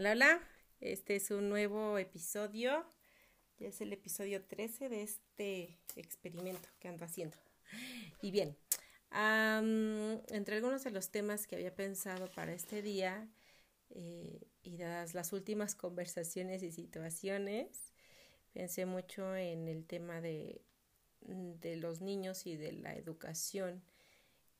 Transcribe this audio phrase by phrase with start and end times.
[0.00, 0.40] Hola, hola.
[0.80, 2.86] Este es un nuevo episodio.
[3.58, 7.36] Ya es el episodio 13 de este experimento que ando haciendo.
[8.22, 8.56] Y bien,
[9.12, 13.28] entre algunos de los temas que había pensado para este día
[13.90, 17.92] eh, y dadas las últimas conversaciones y situaciones,
[18.54, 20.62] pensé mucho en el tema de,
[21.20, 23.82] de los niños y de la educación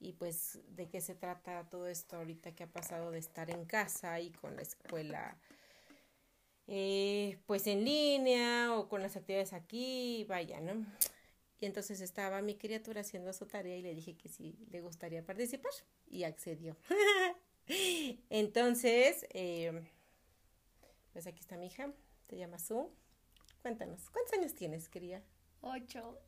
[0.01, 3.67] y pues de qué se trata todo esto ahorita que ha pasado de estar en
[3.67, 5.39] casa y con la escuela
[6.73, 10.87] eh, pues en línea o con las actividades aquí, vaya, ¿no?
[11.59, 15.25] Y entonces estaba mi criatura haciendo su tarea y le dije que sí le gustaría
[15.25, 15.73] participar
[16.07, 16.77] y accedió.
[18.31, 19.83] entonces, eh,
[21.13, 21.93] pues aquí está mi hija,
[22.29, 22.89] te llamas Su.
[23.63, 25.23] Cuéntanos, ¿cuántos años tienes, querida?
[25.61, 26.19] Ocho.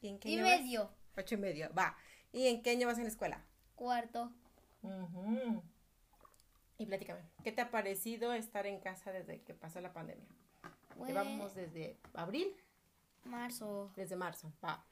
[0.00, 0.90] ¿Y, en qué y medio.
[1.14, 1.94] Ocho y medio, va.
[2.32, 3.44] ¿Y en qué año vas en la escuela?
[3.74, 4.32] Cuarto.
[6.78, 10.26] Y platícame, ¿qué te ha parecido estar en casa desde que pasó la pandemia?
[11.06, 12.54] Llevamos desde abril.
[13.24, 13.92] Marzo.
[13.96, 14.84] Desde marzo, va.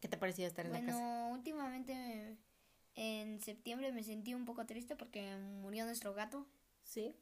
[0.00, 0.92] ¿Qué te ha parecido estar en la casa?
[0.92, 2.38] Bueno, últimamente
[2.94, 6.46] en septiembre me sentí un poco triste porque murió nuestro gato.
[6.84, 7.14] Sí,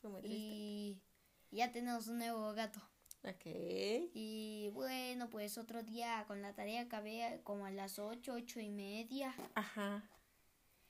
[0.00, 0.38] fue muy triste.
[0.38, 1.02] Y
[1.50, 2.80] ya tenemos un nuevo gato.
[3.24, 3.46] Ok.
[3.46, 8.68] Y bueno, pues otro día con la tarea acabé como a las ocho, ocho y
[8.68, 9.34] media.
[9.54, 10.02] Ajá.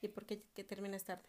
[0.00, 1.22] ¿Y por qué terminas tarde?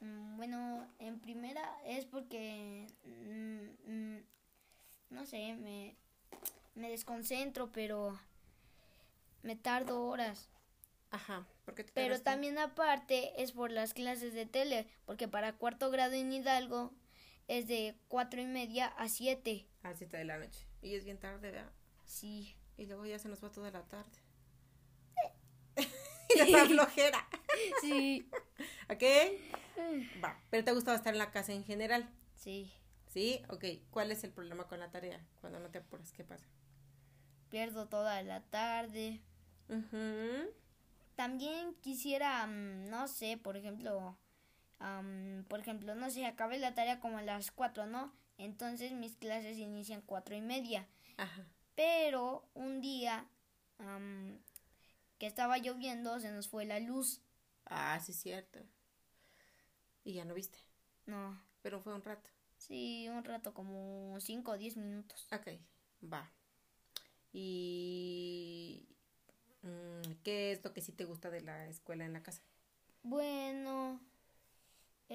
[0.00, 4.24] Mm, bueno, en primera es porque, mm, mm,
[5.10, 5.96] no sé, me,
[6.74, 8.18] me desconcentro, pero
[9.42, 10.48] me tardo horas.
[11.10, 16.14] Ajá, porque Pero también aparte es por las clases de tele, porque para cuarto grado
[16.14, 16.92] en Hidalgo
[17.48, 19.68] es de cuatro y media a siete.
[19.82, 20.66] A siete de la noche.
[20.80, 21.72] Y es bien tarde, ¿verdad?
[22.04, 22.56] Sí.
[22.76, 24.18] Y luego ya se nos va toda la tarde.
[26.46, 27.28] y la flojera.
[27.80, 28.28] Sí.
[28.90, 29.02] ¿Ok?
[30.22, 30.40] Va.
[30.50, 32.08] Pero te ha gustado estar en la casa en general.
[32.36, 32.72] Sí.
[33.08, 33.42] ¿Sí?
[33.48, 33.64] Ok.
[33.90, 35.24] ¿Cuál es el problema con la tarea?
[35.40, 36.46] Cuando no te apuras, ¿qué pasa?
[37.50, 39.20] Pierdo toda la tarde.
[41.14, 44.18] También quisiera, mm, no sé, por ejemplo,
[45.48, 48.12] por ejemplo, no sé, acabé la tarea como a las cuatro, ¿no?
[48.38, 50.88] Entonces mis clases inician cuatro y media.
[51.16, 51.46] Ajá.
[51.74, 53.26] Pero un día
[55.18, 57.20] que estaba lloviendo se nos fue la luz.
[57.66, 58.60] Ah, sí, cierto.
[60.04, 60.58] ¿Y ya no viste?
[61.06, 61.40] No.
[61.62, 62.30] Pero fue un rato.
[62.58, 65.26] Sí, un rato, como cinco o diez minutos.
[65.32, 65.48] Ok,
[66.12, 66.30] va.
[67.32, 68.86] ¿Y
[69.62, 72.42] mm, qué es lo que sí te gusta de la escuela en la casa?
[73.02, 74.00] Bueno,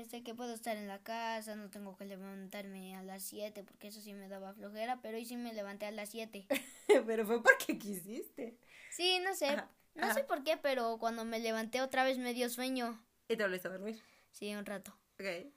[0.02, 3.88] este que puedo estar en la casa, no tengo que levantarme a las 7 porque
[3.88, 6.48] eso sí me daba flojera, pero hoy sí me levanté a las 7.
[7.06, 8.58] pero fue porque quisiste.
[8.92, 9.58] Sí, no sé,
[9.96, 13.04] no sé por qué, pero cuando me levanté otra vez me dio sueño.
[13.28, 14.02] ¿Y te volviste a dormir?
[14.32, 14.98] Sí, un rato.
[15.20, 15.52] Ok,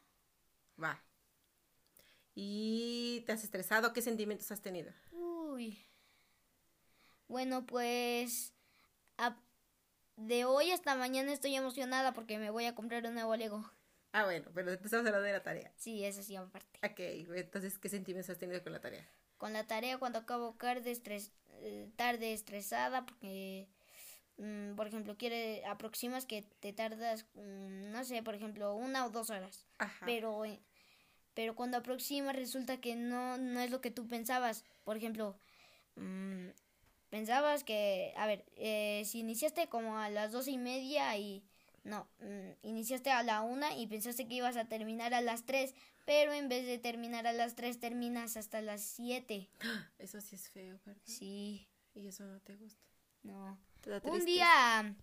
[0.83, 1.03] va.
[2.35, 3.93] ¿Y te has estresado?
[3.93, 4.93] ¿Qué sentimientos has tenido?
[5.13, 5.79] Uy.
[7.29, 8.55] Bueno, pues
[10.21, 13.71] de hoy hasta mañana estoy emocionada porque me voy a comprar un nuevo Lego.
[14.13, 15.73] Ah, bueno, pero estamos hablando de la tarea.
[15.77, 16.81] Sí, eso sí, aparte.
[16.83, 16.99] Ok,
[17.37, 19.09] entonces, ¿qué sentimientos has tenido con la tarea?
[19.39, 21.33] Con la tarea cuando acabo tarde, estres
[21.63, 23.69] eh, tarde estresada porque,
[24.39, 29.11] mm, por ejemplo, quiere, aproximas que te tardas, mm, no sé, por ejemplo, una o
[29.11, 29.67] dos horas.
[29.79, 30.07] Ajá.
[30.07, 30.61] Pero, eh,
[31.35, 34.65] pero cuando aproximas resulta que no, no es lo que tú pensabas.
[34.85, 35.37] Por ejemplo,
[35.97, 36.49] mm,
[37.11, 41.45] pensabas que, a ver, eh, si iniciaste como a las doce y media y
[41.83, 45.75] no, mm, iniciaste a la una y pensaste que ibas a terminar a las tres,
[46.05, 49.49] pero en vez de terminar a las tres terminas hasta las siete.
[49.99, 51.03] Eso sí es feo, ¿verdad?
[51.05, 51.67] Sí.
[51.95, 52.81] ¿Y eso no te gusta?
[53.23, 53.59] No.
[54.05, 54.95] un día,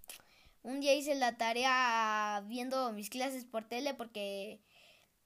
[0.64, 4.62] un día hice la tarea viendo mis clases por tele porque,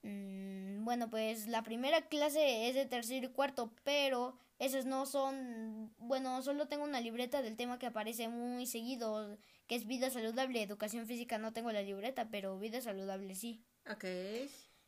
[0.02, 5.92] mm, bueno, pues la primera clase es de tercero y cuarto, pero esos no son,
[5.98, 10.62] bueno, solo tengo una libreta del tema que aparece muy seguido que es vida saludable.
[10.62, 13.66] Educación física no tengo la libreta, pero vida saludable sí.
[13.90, 14.06] Ok.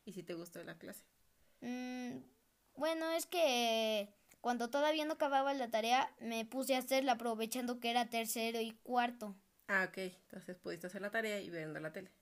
[0.04, 1.02] ¿Y si te gustó la clase?
[1.60, 2.18] Mm,
[2.76, 7.90] bueno, es que cuando todavía no acababa la tarea, me puse a hacerla aprovechando que
[7.90, 9.34] era tercero y cuarto.
[9.66, 9.98] Ah, ok.
[9.98, 12.12] Entonces pudiste hacer la tarea y viendo la tele.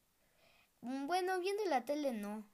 [0.80, 2.48] Mm, bueno, viendo la tele no.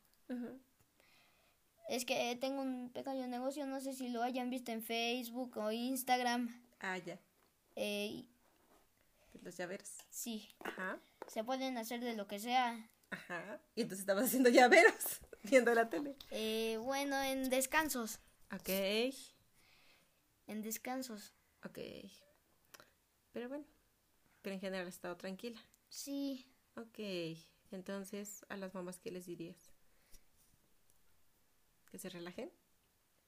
[1.89, 5.73] Es que tengo un pequeño negocio, no sé si lo hayan visto en Facebook o
[5.73, 6.55] Instagram.
[6.81, 7.19] Ah, ya.
[7.77, 8.27] Eh,
[9.43, 9.91] los llaveros.
[10.11, 10.51] Sí.
[10.61, 11.01] Ajá.
[11.29, 12.91] Se pueden hacer de lo que sea.
[13.11, 13.61] Ajá.
[13.75, 16.15] Y entonces estabas haciendo llaveros viendo la tele.
[16.31, 18.21] Eh, bueno, en descansos.
[18.53, 18.69] Ok.
[20.47, 21.33] En descansos.
[21.65, 21.79] Ok.
[23.33, 23.65] Pero bueno.
[24.43, 25.61] Pero en general has estado tranquila.
[25.89, 26.47] Sí.
[26.77, 26.99] Ok.
[27.71, 29.78] Entonces, a las mamás, ¿qué les dirías?
[31.89, 32.51] Que se relajen.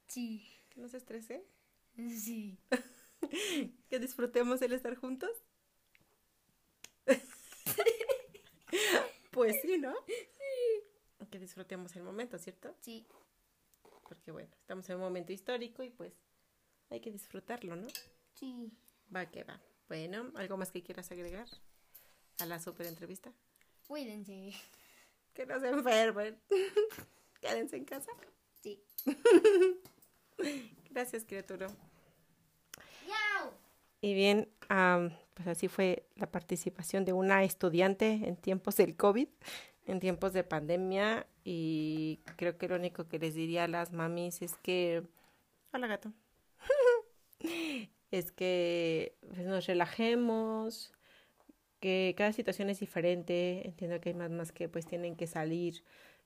[0.06, 0.46] Sí.
[0.70, 1.42] Que no se estresen.
[1.96, 2.58] Sí.
[3.88, 5.30] que disfrutemos el estar juntos.
[9.30, 9.94] pues sí, ¿no?
[10.06, 11.26] Sí.
[11.30, 12.74] Que disfrutemos el momento, ¿cierto?
[12.80, 13.06] Sí.
[14.08, 16.12] Porque bueno, estamos en un momento histórico y pues
[16.88, 17.86] hay que disfrutarlo, ¿no?
[18.34, 18.72] Sí.
[19.14, 19.60] Va que va.
[19.88, 21.48] Bueno, ¿algo más que quieras agregar
[22.38, 23.32] a la super entrevista?
[23.86, 24.52] Cuídense.
[25.32, 26.40] Que no se enfermen.
[27.40, 28.10] Quédense en casa.
[30.90, 31.68] Gracias, criatura.
[34.02, 34.48] Y bien,
[35.34, 39.28] pues así fue la participación de una estudiante en tiempos del COVID,
[39.86, 41.26] en tiempos de pandemia.
[41.44, 45.02] Y creo que lo único que les diría a las mamis es que...
[45.72, 46.12] Hola, gato.
[48.10, 50.92] es que pues, nos relajemos,
[51.80, 53.66] que cada situación es diferente.
[53.66, 55.84] Entiendo que hay más que pues tienen que salir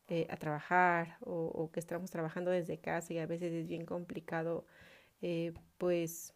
[0.09, 4.67] eh, a trabajar o, que estamos trabajando desde casa y a veces es bien complicado
[5.23, 6.35] eh, pues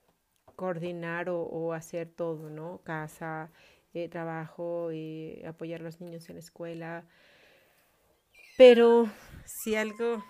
[0.56, 2.80] coordinar o, hacer todo, ¿no?
[2.82, 3.50] Casa,
[3.92, 4.88] eh, trabajo,
[5.46, 7.04] apoyar a los niños en la escuela.
[8.56, 9.06] Pero
[9.44, 10.24] si algo,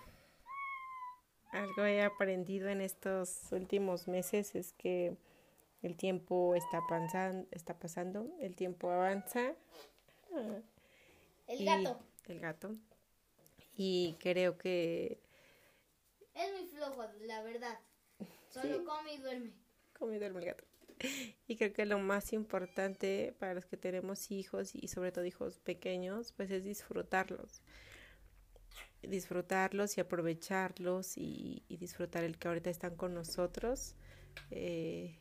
[1.52, 5.17] algo he aprendido en estos últimos meses es que
[5.82, 9.55] el tiempo está, pasando, está pasando, el tiempo avanza.
[11.46, 12.00] El gato.
[12.26, 12.75] El gato
[13.79, 15.23] y creo que...
[16.35, 17.79] Es muy flojo, la verdad.
[18.51, 19.53] Solo come y duerme.
[19.97, 20.65] Come y duerme el gato.
[21.47, 25.61] Y creo que lo más importante para los que tenemos hijos y sobre todo hijos
[25.61, 27.63] pequeños, pues es disfrutarlos.
[29.03, 33.95] Disfrutarlos y aprovecharlos y, disfrutar el que ahorita están con nosotros.
[34.51, 35.21] Eh,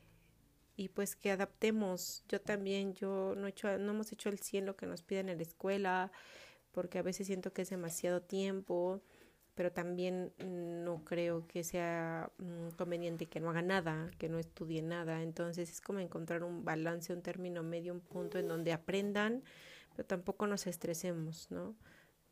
[0.76, 2.24] y pues que adaptemos.
[2.28, 5.30] Yo también, yo no, he hecho, no hemos hecho el 100 lo que nos piden
[5.30, 6.12] en la escuela
[6.78, 9.02] porque a veces siento que es demasiado tiempo,
[9.56, 14.84] pero también no creo que sea mm, conveniente que no haga nada, que no estudie
[14.84, 15.24] nada.
[15.24, 19.42] Entonces es como encontrar un balance, un término medio, un punto en donde aprendan,
[19.96, 21.74] pero tampoco nos estresemos, ¿no?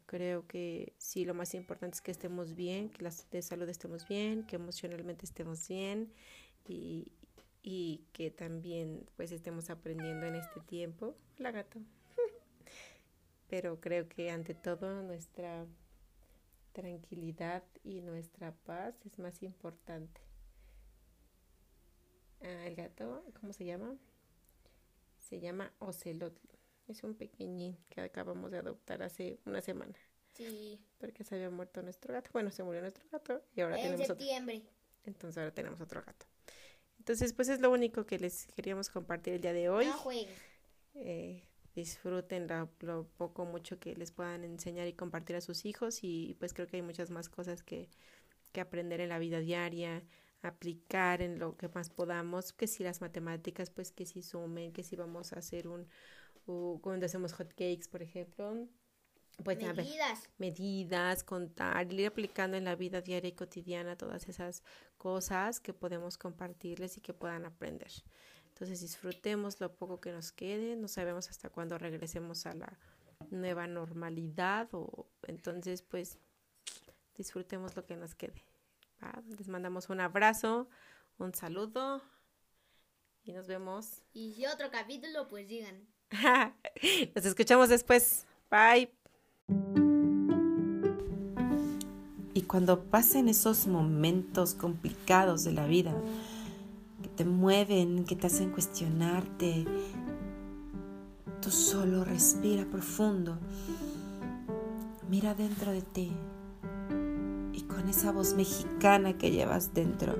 [0.06, 4.07] Creo que sí, lo más importante es que estemos bien, que la de salud estemos
[4.07, 6.13] bien, que emocionalmente estemos bien
[6.68, 7.12] y,
[7.63, 11.15] y que también pues estemos aprendiendo en este tiempo.
[11.39, 11.80] La gato
[13.55, 15.65] pero creo que ante todo nuestra
[16.73, 20.19] tranquilidad y nuestra paz es más importante.
[22.41, 23.95] Ah, el gato, ¿cómo se llama?
[25.19, 26.37] Se llama Ocelot.
[26.89, 29.95] Es un pequeñín que acabamos de adoptar hace una semana.
[30.33, 30.77] Sí.
[30.97, 32.31] Porque se había muerto nuestro gato.
[32.33, 34.63] Bueno, se murió nuestro gato y ahora en tenemos septiembre.
[35.05, 36.25] Entonces ahora tenemos otro gato.
[36.99, 39.85] Entonces, pues es lo único que les queríamos compartir el día de hoy.
[39.85, 40.11] No
[40.95, 42.48] eh, disfruten
[42.80, 46.68] lo, poco mucho que les puedan enseñar y compartir a sus hijos y pues creo
[46.68, 47.89] que hay muchas más cosas que,
[48.54, 50.04] que aprender en la vida diaria,
[50.42, 54.83] aplicar en lo que más podamos, que si las matemáticas, pues que si sumen, que
[54.83, 55.88] si vamos a hacer un,
[56.81, 58.68] cuando hacemos hot cakes, por ejemplo,
[59.44, 60.30] pues medidas.
[60.38, 64.63] medidas, contar, ir aplicando en la vida diaria y cotidiana todas esas
[64.98, 67.92] cosas que podemos compartirles y que puedan aprender.
[68.55, 72.79] Entonces disfrutemos lo poco que nos quede, no sabemos hasta cuándo regresemos a la
[73.29, 76.19] nueva normalidad o entonces pues
[77.17, 78.41] disfrutemos lo que nos quede.
[79.38, 80.69] Les mandamos un abrazo,
[81.17, 82.01] un saludo
[83.25, 84.01] y nos vemos.
[84.13, 85.85] Y si otro capítulo pues digan.
[87.13, 88.25] nos escuchamos después.
[88.50, 88.89] Bye.
[92.33, 95.93] Y cuando pasen esos momentos complicados de la vida,
[97.15, 99.65] te mueven, que te hacen cuestionarte.
[101.41, 103.38] Tú solo respira profundo,
[105.10, 106.12] mira dentro de ti
[107.53, 110.15] y con esa voz mexicana que llevas dentro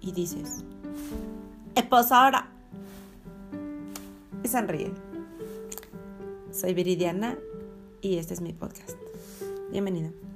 [0.00, 0.64] y dices,
[1.90, 2.48] pues ahora.
[4.42, 4.92] Y sonríe.
[6.52, 7.36] Soy Viridiana
[8.00, 8.96] y este es mi podcast.
[9.70, 10.29] Bienvenido.